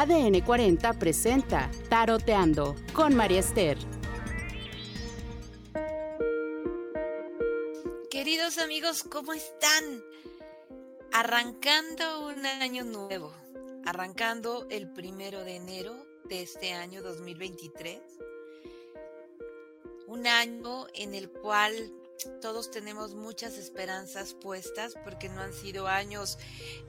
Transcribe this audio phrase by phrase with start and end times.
[0.00, 3.76] ADN 40 presenta Taroteando con María Esther.
[8.08, 10.04] Queridos amigos, ¿cómo están?
[11.12, 13.34] Arrancando un año nuevo,
[13.86, 17.98] arrancando el primero de enero de este año 2023.
[20.06, 21.74] Un año en el cual
[22.40, 26.38] todos tenemos muchas esperanzas puestas porque no han sido años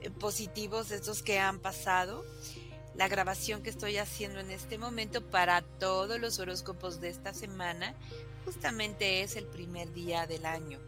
[0.01, 2.23] eh, positivos estos que han pasado
[2.99, 7.95] la grabación que estoy haciendo en este momento para todos los horóscopos de esta semana
[8.43, 10.79] justamente es el primer día del año.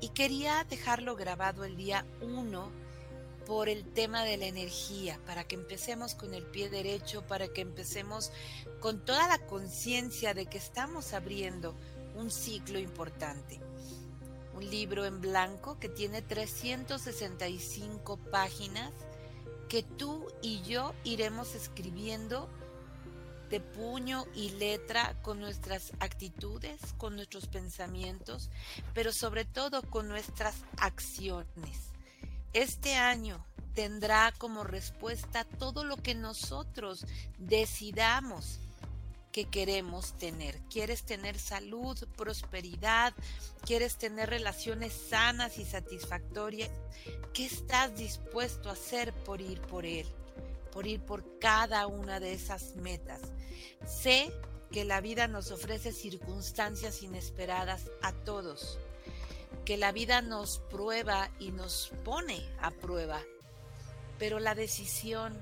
[0.00, 2.72] Y quería dejarlo grabado el día 1
[3.46, 7.60] por el tema de la energía, para que empecemos con el pie derecho, para que
[7.60, 8.32] empecemos
[8.80, 11.76] con toda la conciencia de que estamos abriendo
[12.16, 13.60] un ciclo importante.
[14.56, 18.92] Un libro en blanco que tiene 365 páginas
[19.74, 22.48] que tú y yo iremos escribiendo
[23.50, 28.50] de puño y letra con nuestras actitudes, con nuestros pensamientos,
[28.94, 31.90] pero sobre todo con nuestras acciones.
[32.52, 37.04] Este año tendrá como respuesta todo lo que nosotros
[37.38, 38.60] decidamos
[39.34, 40.60] que queremos tener.
[40.70, 43.12] ¿Quieres tener salud, prosperidad?
[43.66, 46.70] ¿Quieres tener relaciones sanas y satisfactorias?
[47.32, 50.06] ¿Qué estás dispuesto a hacer por ir por él?
[50.70, 53.22] Por ir por cada una de esas metas.
[53.84, 54.32] Sé
[54.70, 58.78] que la vida nos ofrece circunstancias inesperadas a todos,
[59.64, 63.20] que la vida nos prueba y nos pone a prueba,
[64.16, 65.36] pero la decisión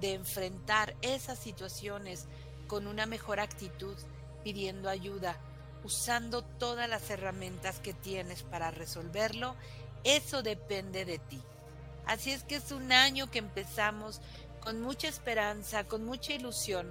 [0.00, 2.26] de enfrentar esas situaciones
[2.70, 3.96] con una mejor actitud,
[4.44, 5.36] pidiendo ayuda,
[5.82, 9.56] usando todas las herramientas que tienes para resolverlo,
[10.04, 11.42] eso depende de ti.
[12.06, 14.20] Así es que es un año que empezamos
[14.60, 16.88] con mucha esperanza, con mucha ilusión.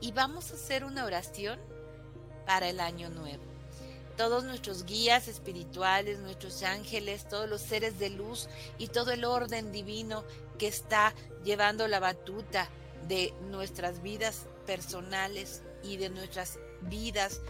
[0.00, 1.60] Y vamos a hacer una oración
[2.46, 3.44] para el año nuevo.
[4.16, 9.70] Todos nuestros guías espirituales, nuestros ángeles, todos los seres de luz y todo el orden
[9.70, 10.24] divino
[10.58, 11.12] que está
[11.44, 12.70] llevando la batuta
[13.08, 17.40] de nuestras vidas personales y de nuestras vidas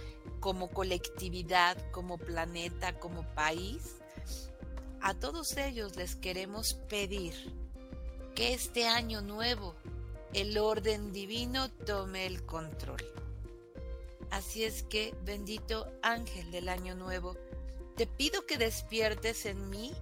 [0.41, 3.96] como colectividad, como planeta, como país,
[5.00, 7.34] a todos ellos les queremos pedir
[8.34, 9.74] que este año nuevo
[10.32, 13.04] el orden divino tome el control.
[14.30, 17.36] Así es que, bendito ángel del año nuevo,
[17.96, 19.92] te pido que despiertes en mí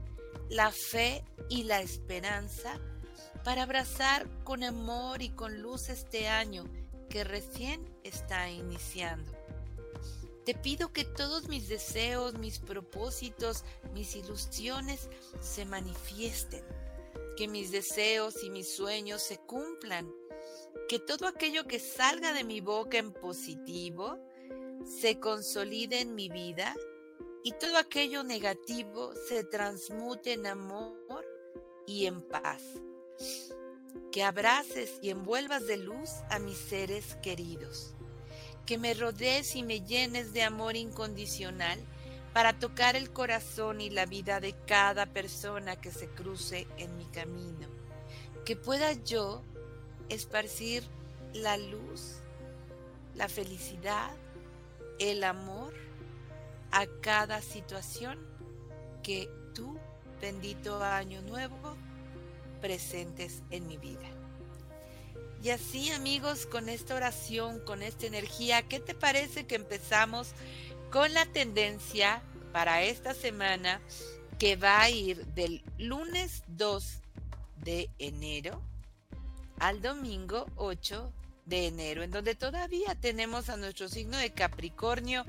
[0.49, 2.79] la fe y la esperanza
[3.47, 6.65] para abrazar con amor y con luz este año
[7.09, 9.31] que recién está iniciando.
[10.45, 13.65] Te pido que todos mis deseos, mis propósitos,
[13.95, 15.09] mis ilusiones
[15.41, 16.65] se manifiesten,
[17.37, 20.13] que mis deseos y mis sueños se cumplan,
[20.89, 24.19] que todo aquello que salga de mi boca en positivo
[25.01, 26.75] se consolide en mi vida
[27.45, 31.25] y todo aquello negativo se transmute en amor
[31.87, 32.61] y en paz
[34.13, 37.95] que abraces y envuelvas de luz a mis seres queridos,
[38.65, 41.79] que me rodees y me llenes de amor incondicional
[42.33, 47.07] para tocar el corazón y la vida de cada persona que se cruce en mi
[47.07, 47.69] camino,
[48.45, 49.43] que pueda yo
[50.09, 50.83] esparcir
[51.33, 52.21] la luz,
[53.15, 54.11] la felicidad,
[54.99, 55.75] el amor
[56.73, 58.19] a cada situación
[59.03, 59.79] que tú,
[60.21, 61.77] bendito año nuevo,
[62.61, 64.09] presentes en mi vida.
[65.43, 70.33] Y así amigos, con esta oración, con esta energía, ¿qué te parece que empezamos
[70.91, 72.23] con la tendencia
[72.53, 73.81] para esta semana
[74.39, 77.03] que va a ir del lunes 2
[77.63, 78.61] de enero
[79.59, 81.13] al domingo 8
[81.47, 85.25] de enero, en donde todavía tenemos a nuestro signo de Capricornio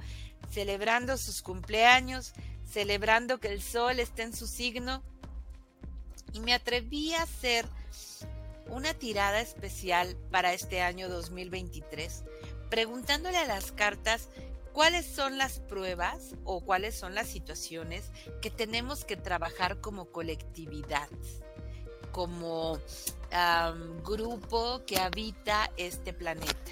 [0.51, 2.33] celebrando sus cumpleaños,
[2.69, 5.03] celebrando que el sol está en su signo
[6.37, 7.65] y me atreví a hacer
[8.69, 12.23] una tirada especial para este año 2023,
[12.69, 14.29] preguntándole a las cartas
[14.71, 21.09] cuáles son las pruebas o cuáles son las situaciones que tenemos que trabajar como colectividad,
[22.11, 22.79] como
[24.05, 26.71] grupo que habita este planeta.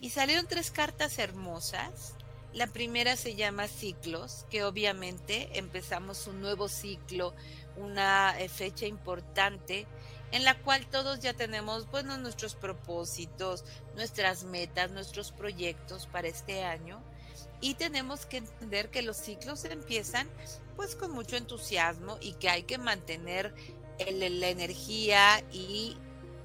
[0.00, 2.14] Y salieron tres cartas hermosas.
[2.52, 7.34] La primera se llama ciclos, que obviamente empezamos un nuevo ciclo
[7.76, 9.86] una eh, fecha importante
[10.32, 16.64] en la cual todos ya tenemos bueno nuestros propósitos, nuestras metas, nuestros proyectos para este
[16.64, 17.00] año.
[17.60, 20.28] Y tenemos que entender que los ciclos empiezan
[20.76, 23.54] pues con mucho entusiasmo y que hay que mantener
[23.98, 25.96] la energía y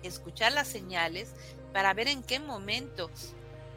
[0.04, 1.34] escuchar las señales
[1.74, 3.10] para ver en qué momento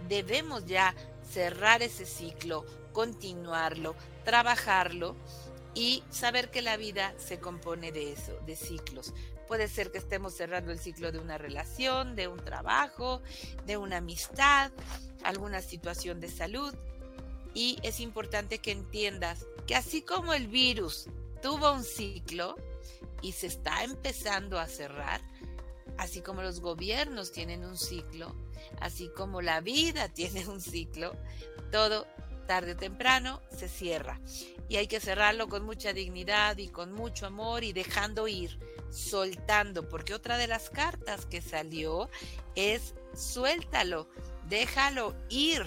[0.09, 0.95] debemos ya
[1.29, 3.95] cerrar ese ciclo, continuarlo,
[4.25, 5.17] trabajarlo
[5.75, 9.15] y saber que la vida se compone de eso, de ciclos.
[9.49, 13.23] Puede ser que estemos cerrando el ciclo de una relación, de un trabajo,
[13.67, 14.73] de una amistad,
[15.25, 16.75] alguna situación de salud.
[17.55, 21.07] Y es importante que entiendas que así como el virus
[21.43, 22.57] tuvo un ciclo
[23.21, 25.21] y se está empezando a cerrar,
[25.99, 28.35] así como los gobiernos tienen un ciclo,
[28.81, 31.15] así como la vida tiene un ciclo,
[31.71, 32.07] todo
[32.47, 34.21] tarde o temprano se cierra.
[34.73, 38.59] Y hay que cerrarlo con mucha dignidad y con mucho amor y dejando ir,
[38.89, 42.09] soltando, porque otra de las cartas que salió
[42.55, 44.09] es suéltalo,
[44.49, 45.67] déjalo ir.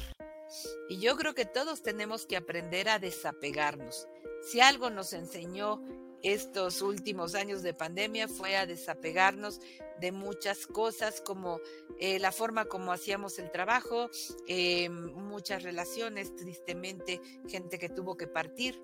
[0.90, 4.08] Y yo creo que todos tenemos que aprender a desapegarnos.
[4.42, 5.84] Si algo nos enseñó
[6.24, 9.60] estos últimos años de pandemia fue a desapegarnos
[10.02, 11.60] de muchas cosas como
[12.00, 14.10] eh, la forma como hacíamos el trabajo,
[14.48, 18.82] eh, muchas relaciones, tristemente gente que tuvo que partir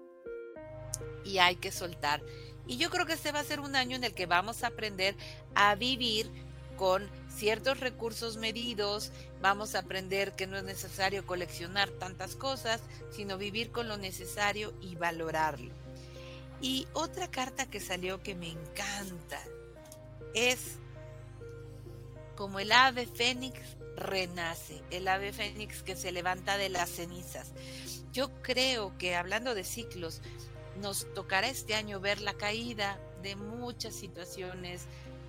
[1.24, 2.22] y hay que soltar.
[2.68, 4.68] Y yo creo que este va a ser un año en el que vamos a
[4.68, 5.16] aprender
[5.56, 6.30] a vivir
[6.78, 12.82] con ciertos recursos medidos, vamos a aprender que no es necesario coleccionar tantas cosas,
[13.12, 15.72] sino vivir con lo necesario y valorarlo.
[16.62, 19.40] Y otra carta que salió que me encanta
[20.34, 20.78] es
[22.36, 23.60] como el ave fénix
[23.96, 27.52] renace, el ave fénix que se levanta de las cenizas.
[28.12, 30.22] Yo creo que hablando de ciclos,
[30.78, 34.88] nos tocará este año ver la caída de muchas situaciones,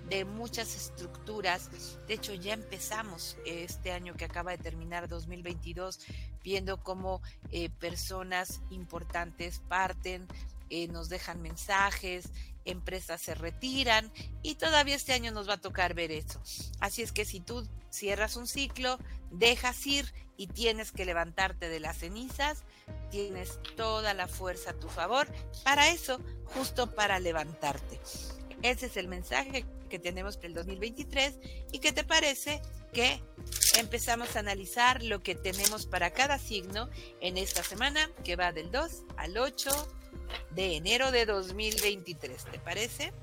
[0.09, 1.69] de muchas estructuras.
[2.07, 5.99] De hecho, ya empezamos este año que acaba de terminar 2022
[6.43, 10.27] viendo cómo eh, personas importantes parten,
[10.69, 12.29] eh, nos dejan mensajes,
[12.65, 14.11] empresas se retiran
[14.41, 16.41] y todavía este año nos va a tocar ver eso.
[16.79, 18.97] Así es que si tú cierras un ciclo,
[19.31, 22.63] dejas ir y tienes que levantarte de las cenizas,
[23.11, 25.27] tienes toda la fuerza a tu favor
[25.63, 27.99] para eso, justo para levantarte.
[28.61, 31.35] Ese es el mensaje que tenemos para el 2023
[31.71, 32.61] y qué te parece
[32.93, 33.21] que
[33.77, 36.89] empezamos a analizar lo que tenemos para cada signo
[37.21, 39.69] en esta semana que va del 2 al 8
[40.51, 42.45] de enero de 2023.
[42.45, 43.13] ¿Te parece?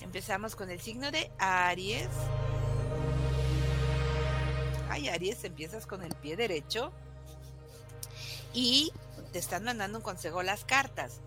[0.00, 2.08] Empezamos con el signo de Aries.
[4.94, 6.92] Ay, Aries, empiezas con el pie derecho
[8.52, 8.92] y
[9.32, 11.18] te están mandando un consejo las cartas.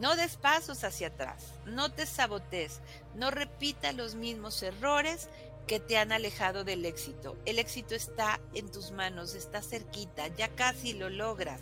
[0.00, 2.80] No des pasos hacia atrás, no te sabotees,
[3.14, 5.28] no repita los mismos errores
[5.68, 7.36] que te han alejado del éxito.
[7.46, 11.60] El éxito está en tus manos, está cerquita, ya casi lo logras.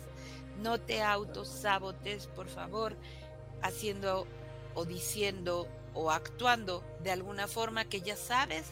[0.63, 2.95] No te autosabotes, por favor,
[3.61, 4.25] haciendo
[4.73, 8.65] o diciendo o actuando de alguna forma que ya sabes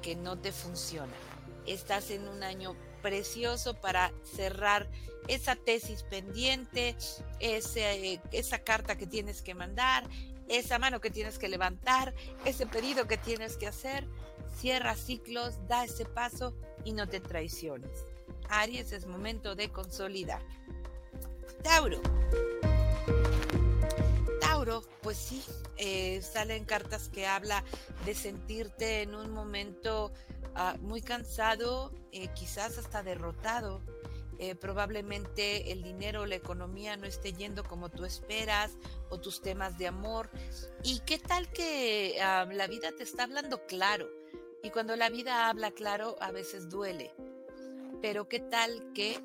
[0.00, 1.37] que no te funciona.
[1.68, 4.88] Estás en un año precioso para cerrar
[5.28, 6.96] esa tesis pendiente,
[7.40, 10.08] ese, esa carta que tienes que mandar,
[10.48, 14.08] esa mano que tienes que levantar, ese pedido que tienes que hacer.
[14.58, 16.54] Cierra ciclos, da ese paso
[16.84, 18.04] y no te traiciones.
[18.48, 20.42] Aries es momento de consolidar.
[21.62, 22.00] Tauro.
[24.40, 25.44] Tauro, pues sí,
[25.76, 27.62] eh, salen cartas que habla
[28.06, 30.12] de sentirte en un momento
[30.54, 33.80] ah, muy cansado, eh, quizás hasta derrotado.
[34.40, 38.70] Eh, probablemente el dinero, la economía no esté yendo como tú esperas
[39.10, 40.30] o tus temas de amor.
[40.84, 44.08] ¿Y qué tal que ah, la vida te está hablando claro?
[44.62, 47.12] Y cuando la vida habla claro, a veces duele.
[48.00, 49.18] Pero qué tal que,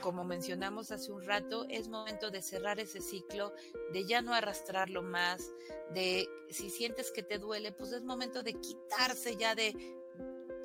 [0.00, 3.52] como mencionamos hace un rato, es momento de cerrar ese ciclo,
[3.92, 5.52] de ya no arrastrarlo más,
[5.92, 9.74] de si sientes que te duele, pues es momento de quitarse ya de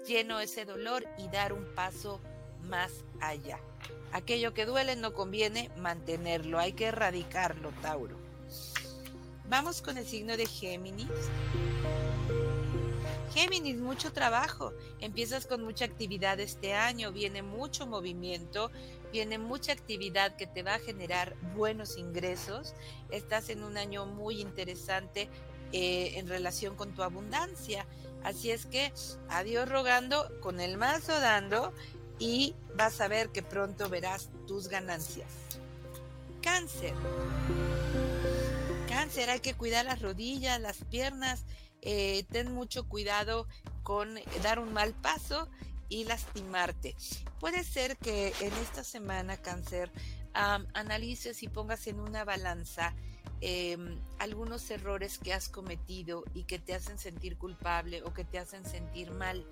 [0.10, 2.20] lleno ese dolor y dar un paso
[2.64, 3.60] más allá.
[4.12, 8.18] Aquello que duele no conviene mantenerlo, hay que erradicarlo, Tauro.
[9.48, 11.08] Vamos con el signo de Géminis.
[13.34, 14.74] Géminis, mucho trabajo.
[15.00, 18.72] Empiezas con mucha actividad este año, viene mucho movimiento,
[19.12, 22.74] viene mucha actividad que te va a generar buenos ingresos.
[23.12, 25.30] Estás en un año muy interesante
[25.72, 27.86] eh, en relación con tu abundancia.
[28.24, 28.92] Así es que
[29.30, 31.74] adiós rogando, con el mazo dando
[32.20, 35.30] y vas a ver que pronto verás tus ganancias.
[36.42, 36.94] Cáncer.
[38.88, 41.46] Cáncer, hay que cuidar las rodillas, las piernas
[41.82, 43.48] eh, ten mucho cuidado
[43.84, 45.48] con dar un mal paso
[45.88, 46.96] y lastimarte.
[47.40, 49.92] Puede ser que en esta semana, cáncer,
[50.34, 52.94] analices y pongas en una balanza
[53.42, 58.38] Em, algunos errores que has cometido y que te hacen sentir culpable o que te
[58.38, 59.46] hacen sentir mal.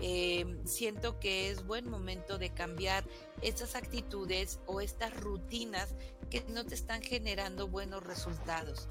[0.00, 3.04] Em, siento que es buen momento de cambiar
[3.40, 5.94] estas actitudes o estas rutinas
[6.28, 8.88] que no te están generando buenos resultados.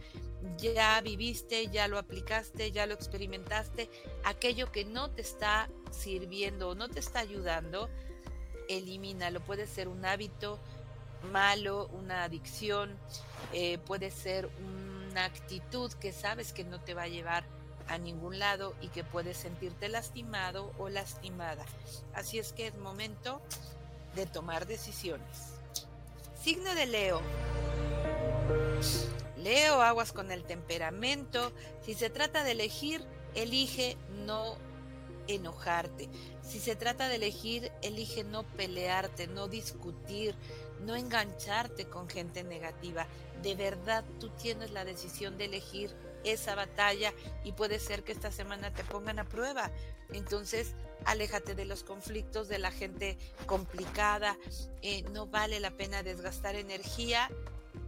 [0.57, 3.89] Ya viviste, ya lo aplicaste, ya lo experimentaste,
[4.23, 7.89] aquello que no te está sirviendo o no te está ayudando,
[8.69, 9.41] elimínalo.
[9.41, 10.61] Puede ser un hábito,
[11.31, 12.97] malo, una adicción,
[13.53, 14.49] eh, puede ser
[15.09, 17.43] una actitud que sabes que no te va a llevar
[17.87, 21.65] a ningún lado y que puedes sentirte lastimado o lastimada.
[22.13, 23.41] Así es que es momento
[24.15, 25.55] de tomar decisiones.
[26.41, 27.21] Signo de Leo.
[29.37, 31.51] Leo, aguas con el temperamento.
[31.83, 33.03] Si se trata de elegir,
[33.35, 34.57] elige no
[35.27, 36.09] enojarte.
[36.41, 40.35] Si se trata de elegir, elige no pelearte, no discutir,
[40.85, 43.07] no engancharte con gente negativa.
[43.41, 48.31] De verdad tú tienes la decisión de elegir esa batalla y puede ser que esta
[48.31, 49.71] semana te pongan a prueba.
[50.11, 54.37] Entonces, aléjate de los conflictos, de la gente complicada.
[54.81, 57.29] Eh, no vale la pena desgastar energía.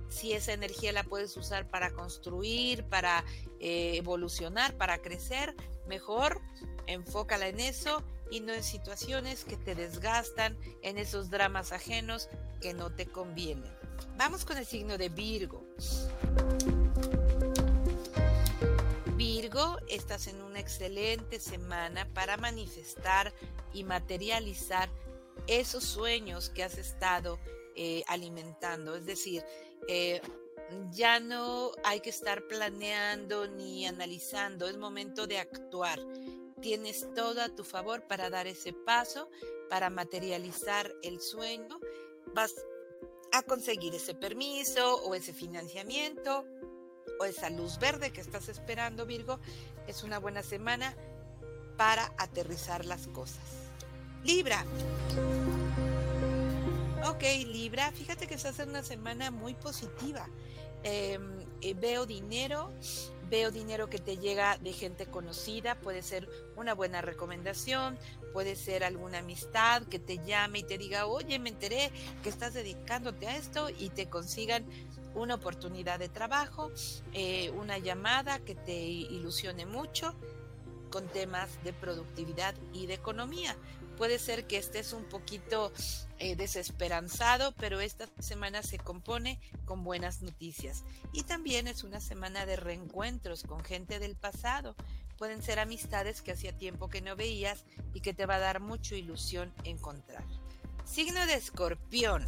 [0.10, 3.24] Si esa energía la puedes usar para construir, para
[3.60, 5.56] eh, evolucionar, para crecer,
[5.88, 6.42] mejor
[6.88, 12.30] enfócala en eso y no en situaciones que te desgastan, en esos dramas ajenos
[12.62, 13.72] que no te convienen.
[14.18, 15.64] Vamos con el signo de Virgo.
[19.18, 23.34] Virgo, estás en una excelente semana para manifestar
[23.74, 24.90] y materializar
[25.46, 27.38] esos sueños que has estado
[27.76, 28.96] eh, alimentando.
[28.96, 29.44] Es decir,
[29.90, 30.22] eh,
[30.92, 36.00] ya no hay que estar planeando ni analizando, es momento de actuar
[36.62, 39.30] tienes todo a tu favor para dar ese paso,
[39.70, 41.80] para materializar el sueño.
[42.34, 42.54] Vas
[43.34, 46.46] a conseguir ese permiso o ese financiamiento
[47.20, 49.40] o esa luz verde que estás esperando, Virgo.
[49.88, 50.96] Es una buena semana
[51.78, 53.72] para aterrizar las cosas.
[54.24, 54.66] Libra.
[57.06, 60.28] Ok, Libra, fíjate que estás en una semana muy positiva.
[60.84, 62.72] Em, eh, veo dinero,
[63.32, 67.98] veo dinero que te llega de gente conocida, puede ser una buena recomendación,
[68.34, 72.54] puede ser alguna amistad que te llame y te diga, oye, me enteré que estás
[72.54, 74.66] dedicándote a esto y te consigan
[75.16, 76.72] una oportunidad de trabajo,
[77.14, 80.14] eh, una llamada que te ilusione mucho
[80.90, 83.56] con temas de productividad y de economía.
[83.98, 85.72] Puede ser que estés un poquito
[86.20, 90.84] eh, desesperanzado, pero esta semana se compone con buenas noticias.
[91.14, 94.76] Y también es una semana de reencuentros con gente del pasado.
[95.18, 98.60] Pueden ser amistades que hacía tiempo que no veías y que te va a dar
[98.60, 100.24] mucha ilusión encontrar.
[100.86, 102.28] Signo de escorpión.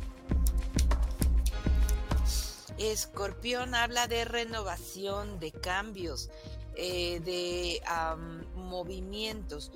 [2.78, 6.30] Escorpión habla de renovación, de cambios,
[6.76, 7.82] eh, de
[8.56, 9.72] movimientos.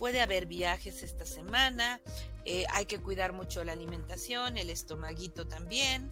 [0.00, 2.00] Puede haber viajes esta semana,
[2.46, 6.10] eh, hay que cuidar mucho la alimentación, el estomaguito también.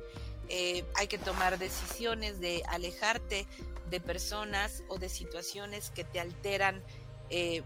[0.50, 3.46] Eh, hay que tomar decisiones de alejarte
[3.88, 6.82] de personas o de situaciones que te alteran
[7.30, 7.62] eh,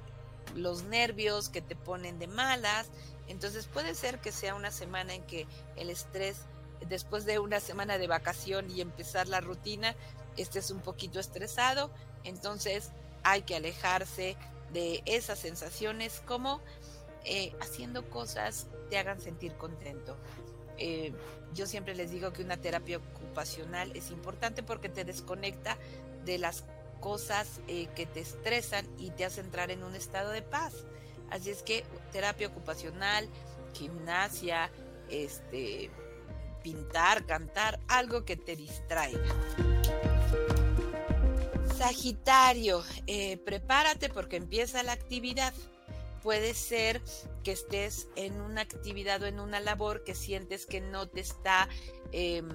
[0.54, 2.86] los nervios, que te ponen de malas.
[3.26, 6.36] Entonces puede ser que sea una semana en que el estrés,
[6.88, 9.96] después de una semana de vacación y empezar la rutina,
[10.36, 11.90] estés un poquito estresado.
[12.22, 12.92] Entonces
[13.24, 14.36] hay que alejarse
[14.72, 16.60] de esas sensaciones como
[17.24, 20.16] eh, haciendo cosas te hagan sentir contento.
[20.78, 21.12] Eh,
[21.54, 25.76] yo siempre les digo que una terapia ocupacional es importante porque te desconecta
[26.24, 26.64] de las
[27.00, 30.72] cosas eh, que te estresan y te hace entrar en un estado de paz.
[31.30, 33.28] Así es que terapia ocupacional,
[33.74, 34.70] gimnasia,
[35.08, 35.90] este,
[36.62, 39.81] pintar, cantar, algo que te distraiga.
[41.82, 45.52] Sagitario, eh, prepárate porque empieza la actividad.
[46.22, 47.02] Puede ser
[47.42, 51.68] que estés en una actividad o en una labor que sientes que no te está
[52.12, 52.48] em,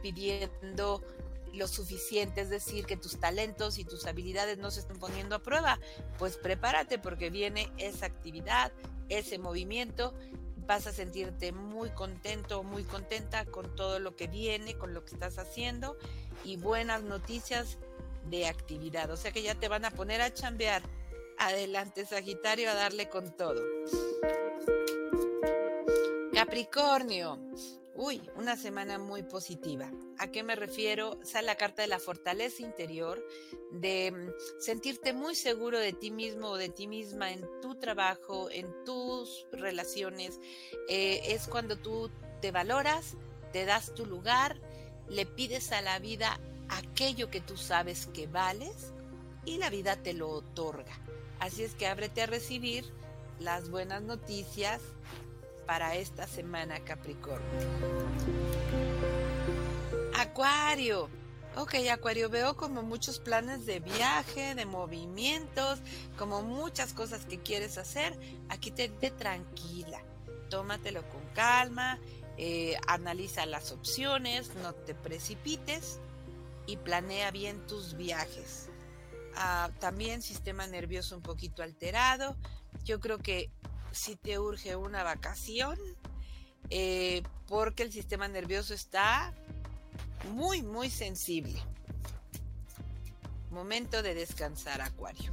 [0.00, 1.04] pidiendo
[1.52, 5.42] lo suficiente, es decir, que tus talentos y tus habilidades no se estén poniendo a
[5.42, 5.78] prueba.
[6.18, 8.72] Pues prepárate porque viene esa actividad,
[9.10, 10.14] ese movimiento
[10.66, 15.12] vas a sentirte muy contento, muy contenta con todo lo que viene, con lo que
[15.12, 15.98] estás haciendo
[16.42, 17.76] y buenas noticias
[18.28, 19.10] de actividad.
[19.10, 20.82] O sea que ya te van a poner a chambear.
[21.38, 23.62] Adelante, Sagitario, a darle con todo.
[26.32, 27.38] Capricornio.
[27.98, 29.90] Uy, una semana muy positiva.
[30.18, 31.18] ¿A qué me refiero?
[31.22, 33.26] Sale la carta de la fortaleza interior,
[33.72, 38.50] de mm, sentirte muy seguro de ti mismo o de ti misma en tu trabajo,
[38.50, 40.38] en tus relaciones.
[40.90, 42.10] Eh, es cuando tú
[42.42, 43.16] te valoras,
[43.52, 44.60] te das tu lugar,
[45.08, 48.92] le pides a la vida aquello que tú sabes que vales
[49.44, 50.98] y la vida te lo otorga.
[51.38, 52.84] Así es que ábrete a recibir
[53.38, 54.80] las buenas noticias
[55.66, 57.46] para esta semana Capricornio.
[60.16, 61.08] Acuario.
[61.56, 65.78] Ok, Acuario, veo como muchos planes de viaje, de movimientos,
[66.18, 68.18] como muchas cosas que quieres hacer.
[68.50, 70.02] Aquí te, tranquila,
[70.50, 71.98] tómatelo con calma,
[72.36, 75.98] eh, analiza las opciones, no te precipites
[76.66, 78.68] y planea bien tus viajes.
[79.36, 82.36] Ah, también sistema nervioso un poquito alterado.
[82.84, 83.50] Yo creo que
[83.92, 85.78] si te urge una vacación,
[86.70, 89.34] eh, porque el sistema nervioso está
[90.32, 91.60] muy, muy sensible.
[93.50, 95.32] Momento de descansar, Acuario.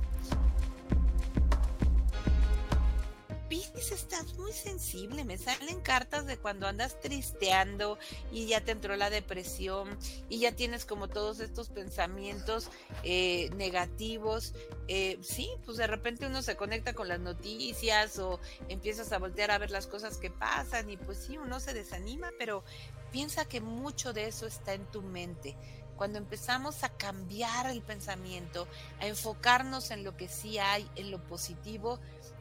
[3.53, 5.23] Estás muy sensible.
[5.25, 7.99] Me salen cartas de cuando andas tristeando
[8.31, 9.95] y ya te entró la depresión
[10.27, 12.69] y ya tienes como todos estos pensamientos
[13.03, 14.55] eh, negativos.
[14.87, 19.51] Eh, sí, pues de repente uno se conecta con las noticias o empiezas a voltear
[19.51, 22.63] a ver las cosas que pasan y pues sí, uno se desanima, pero
[23.11, 25.55] piensa que mucho de eso está en tu mente
[25.95, 28.67] cuando empezamos a cambiar el pensamiento,
[28.99, 31.99] a enfocarnos en lo que sí hay, en lo positivo,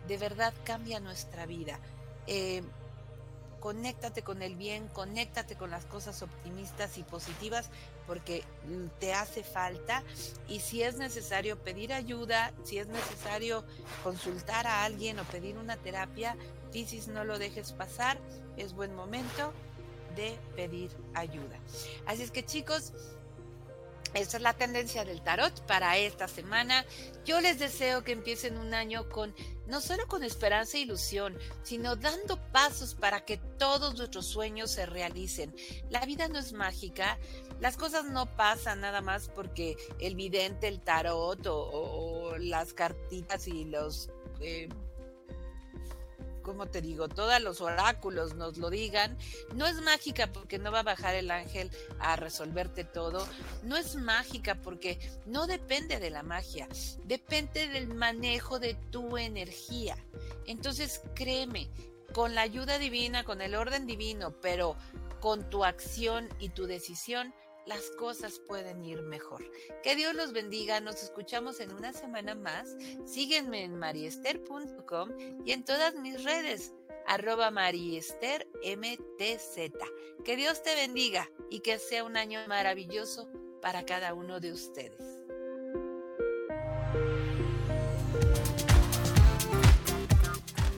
[0.09, 1.79] de verdad cambia nuestra vida.
[2.27, 2.63] Eh,
[3.63, 7.71] conéctate con el bien, conéctate con las cosas optimistas y positivas
[8.09, 8.43] porque
[8.99, 10.03] te hace falta
[10.49, 13.65] y si es necesario pedir ayuda, si es necesario
[14.03, 16.37] consultar a alguien o pedir una terapia,
[16.73, 18.19] Piscis no lo dejes pasar,
[18.57, 19.53] es buen momento
[20.17, 21.59] de pedir ayuda.
[22.07, 22.93] Así es que chicos,
[24.15, 26.85] esta es la tendencia del tarot para esta semana.
[27.25, 29.35] Yo les deseo que empiecen un año con
[29.67, 34.87] no solo con esperanza e ilusión, sino dando pasos para que todos nuestros sueños se
[34.87, 35.55] realicen.
[35.89, 37.19] La vida no es mágica,
[37.61, 43.65] las cosas no pasan nada más porque el vidente, el tarot o, las cartitas y
[43.65, 44.11] los
[44.41, 44.69] eh,
[46.43, 49.17] como te digo, todos los oráculos nos lo digan,
[49.55, 53.27] no es mágica porque no va a bajar el ángel a resolverte todo,
[53.63, 56.69] no es mágica porque no depende de la magia,
[57.05, 59.97] depende del manejo de tu energía.
[60.47, 61.71] Entonces créeme,
[62.13, 64.77] con la ayuda divina, con el orden divino, pero
[65.21, 67.33] con tu acción y tu decisión,
[67.67, 69.51] las cosas pueden ir mejor.
[69.83, 72.77] Que Dios los bendiga, nos escuchamos en una semana más.
[73.05, 75.11] Síguenme en mariester.com
[75.45, 76.73] y en todas mis redes,
[77.07, 78.47] arroba mariestermtz.
[80.25, 85.23] Que Dios te bendiga y que sea un año maravilloso para cada uno de ustedes.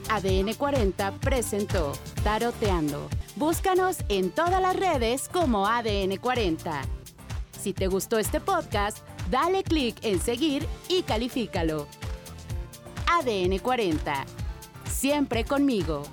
[0.09, 1.93] ADN 40 presentó
[2.23, 6.81] Taroteando Búscanos en todas las redes como ADN40.
[7.61, 11.85] Si te gustó este podcast, dale clic en seguir y califícalo.
[13.07, 14.23] ADN40.
[14.89, 16.03] Siempre conmigo.